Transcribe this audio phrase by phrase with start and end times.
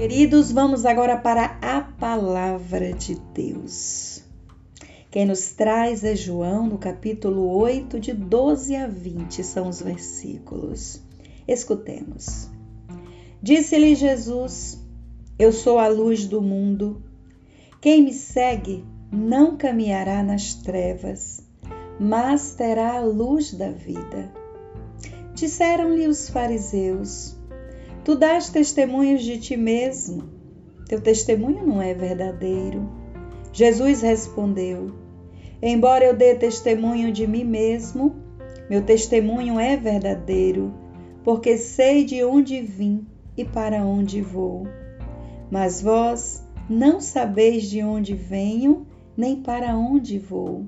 [0.00, 4.24] Queridos, vamos agora para a palavra de Deus.
[5.10, 11.02] Quem nos traz é João, no capítulo 8, de 12 a 20, são os versículos.
[11.46, 12.48] Escutemos.
[13.42, 14.82] Disse-lhe Jesus:
[15.38, 17.02] Eu sou a luz do mundo.
[17.78, 18.82] Quem me segue
[19.12, 21.42] não caminhará nas trevas,
[22.00, 24.32] mas terá a luz da vida.
[25.34, 27.38] Disseram-lhe os fariseus:
[28.04, 30.24] Tu dás testemunhos de ti mesmo.
[30.88, 32.88] Teu testemunho não é verdadeiro.
[33.52, 34.90] Jesus respondeu:
[35.62, 38.16] Embora eu dê testemunho de mim mesmo,
[38.70, 40.72] meu testemunho é verdadeiro,
[41.22, 44.66] porque sei de onde vim e para onde vou.
[45.50, 50.64] Mas vós não sabeis de onde venho, nem para onde vou.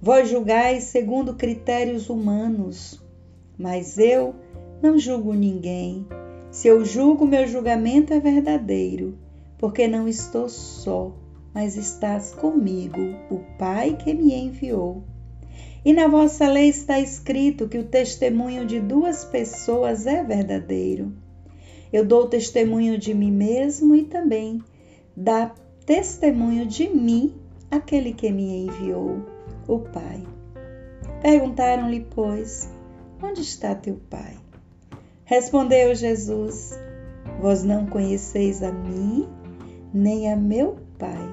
[0.00, 3.02] Vós julgais segundo critérios humanos,
[3.58, 4.34] mas eu
[4.82, 6.06] não julgo ninguém.
[6.52, 9.18] Se eu julgo, meu julgamento é verdadeiro,
[9.56, 11.16] porque não estou só,
[11.54, 13.00] mas estás comigo,
[13.30, 15.02] o Pai que me enviou.
[15.82, 21.14] E na vossa lei está escrito que o testemunho de duas pessoas é verdadeiro.
[21.90, 24.62] Eu dou testemunho de mim mesmo e também
[25.16, 25.54] dá
[25.86, 27.34] testemunho de mim
[27.70, 29.24] aquele que me enviou,
[29.66, 30.22] o Pai.
[31.22, 32.70] Perguntaram-lhe, pois,
[33.22, 34.41] onde está teu Pai?
[35.32, 36.78] Respondeu Jesus:
[37.40, 39.26] Vós não conheceis a mim,
[39.90, 41.26] nem a meu Pai.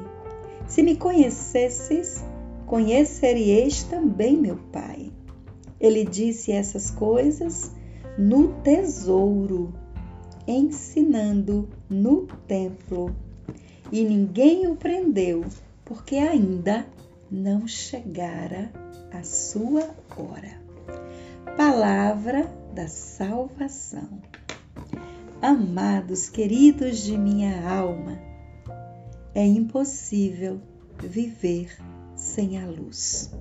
[0.66, 2.24] Se me conhecesses,
[2.66, 5.12] conheceríeis também meu Pai.
[5.82, 7.72] Ele disse essas coisas
[8.18, 9.74] no tesouro,
[10.48, 13.14] ensinando no templo.
[13.92, 15.44] E ninguém o prendeu,
[15.84, 16.86] porque ainda
[17.30, 18.72] não chegara
[19.12, 20.58] a sua hora.
[21.58, 24.22] Palavra da salvação.
[25.42, 28.18] Amados, queridos de minha alma,
[29.36, 30.62] é impossível
[31.04, 31.78] viver
[32.16, 33.34] sem a luz.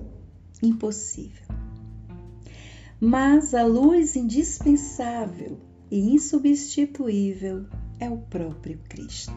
[0.61, 1.47] Impossível.
[2.99, 5.57] Mas a luz indispensável
[5.89, 7.65] e insubstituível
[7.97, 9.31] é o próprio Cristo.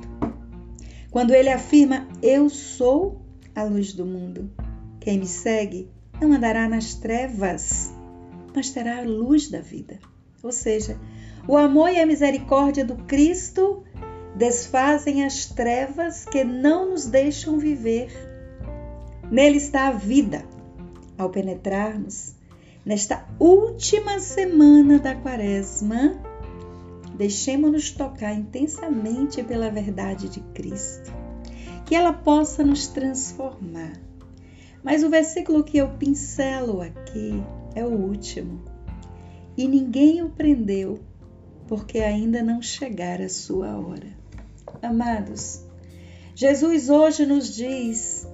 [1.12, 3.22] Quando ele afirma: Eu sou
[3.54, 4.50] a luz do mundo,
[4.98, 5.88] quem me segue
[6.20, 7.94] não andará nas trevas,
[8.54, 9.98] mas terá a luz da vida.
[10.42, 10.98] Ou seja,
[11.46, 13.84] o amor e a misericórdia do Cristo
[14.36, 18.10] desfazem as trevas que não nos deixam viver.
[19.30, 20.44] Nele está a vida.
[21.18, 22.34] Ao penetrarmos
[22.84, 26.20] nesta última semana da Quaresma,
[27.16, 31.12] deixemos-nos tocar intensamente pela verdade de Cristo,
[31.86, 33.92] que ela possa nos transformar.
[34.82, 37.40] Mas o versículo que eu pincelo aqui
[37.74, 38.62] é o último.
[39.56, 41.00] E ninguém o prendeu,
[41.68, 44.08] porque ainda não chegara a sua hora.
[44.82, 45.64] Amados,
[46.34, 48.26] Jesus hoje nos diz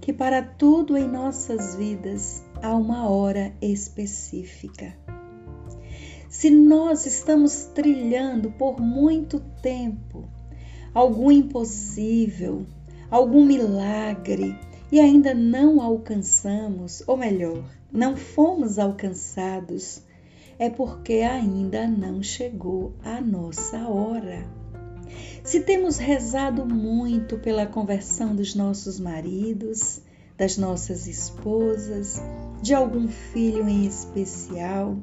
[0.00, 4.96] que para tudo em nossas vidas há uma hora específica.
[6.28, 10.28] Se nós estamos trilhando por muito tempo
[10.94, 12.66] algum impossível,
[13.10, 14.58] algum milagre
[14.92, 20.02] e ainda não alcançamos, ou melhor, não fomos alcançados,
[20.58, 24.44] é porque ainda não chegou a nossa hora.
[25.42, 30.02] Se temos rezado muito pela conversão dos nossos maridos,
[30.36, 32.20] das nossas esposas,
[32.60, 34.98] de algum filho em especial,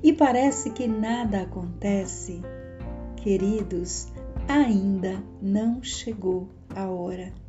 [0.00, 2.40] e parece que nada acontece,
[3.16, 4.06] queridos,
[4.46, 7.43] ainda não chegou a hora.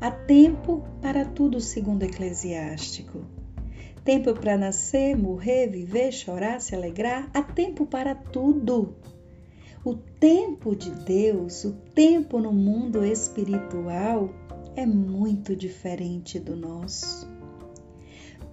[0.00, 3.24] Há tempo para tudo, segundo Eclesiástico.
[4.04, 7.28] Tempo para nascer, morrer, viver, chorar, se alegrar.
[7.34, 8.94] Há tempo para tudo.
[9.84, 14.30] O tempo de Deus, o tempo no mundo espiritual
[14.76, 17.28] é muito diferente do nosso.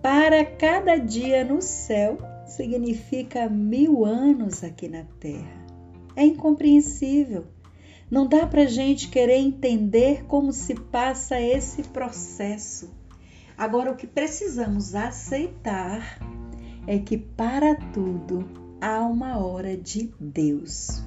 [0.01, 5.65] Para cada dia no céu significa mil anos aqui na terra.
[6.15, 7.45] É incompreensível.
[8.13, 12.89] Não dá para gente querer entender como se passa esse processo
[13.57, 16.19] Agora, o que precisamos aceitar
[16.87, 18.45] é que para tudo
[18.81, 21.03] há uma hora de Deus.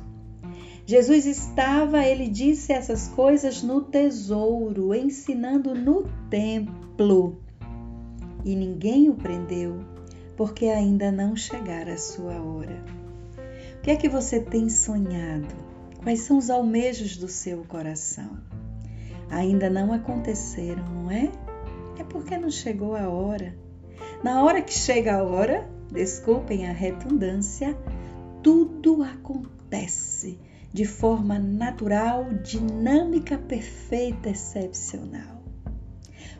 [0.86, 7.40] Jesus estava, ele disse essas coisas no tesouro, ensinando no templo.
[8.44, 9.80] E ninguém o prendeu,
[10.36, 12.84] porque ainda não chegara a sua hora.
[13.78, 15.75] O que é que você tem sonhado?
[16.06, 18.38] Quais são os almejos do seu coração?
[19.28, 21.32] Ainda não aconteceram, não é?
[21.98, 23.58] é porque não chegou a hora.
[24.22, 27.76] Na hora que chega a hora, desculpem a redundância,
[28.40, 30.38] tudo acontece
[30.72, 35.42] de forma natural, dinâmica, perfeita, excepcional.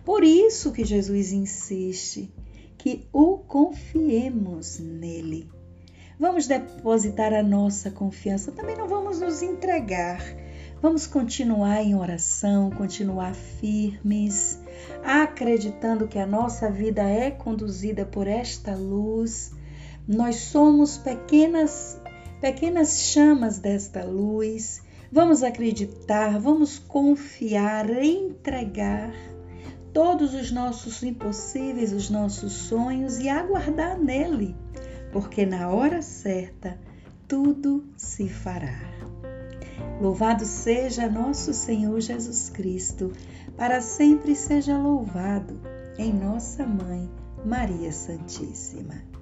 [0.05, 2.33] Por isso que Jesus insiste
[2.79, 5.56] que o confiemos nele.
[6.19, 10.21] Vamos depositar a nossa confiança, também não vamos nos entregar.
[10.81, 14.59] Vamos continuar em oração, continuar firmes,
[15.05, 19.53] acreditando que a nossa vida é conduzida por esta luz.
[20.09, 22.01] Nós somos pequenas
[22.41, 24.83] pequenas chamas desta luz.
[25.11, 29.13] Vamos acreditar, vamos confiar, entregar
[29.93, 34.55] todos os nossos impossíveis, os nossos sonhos e aguardar nele,
[35.17, 36.79] porque na hora certa
[37.27, 38.79] tudo se fará.
[39.99, 43.11] Louvado seja nosso Senhor Jesus Cristo,
[43.57, 45.59] para sempre seja louvado
[45.97, 47.11] em nossa mãe
[47.47, 49.16] Maria Santíssima.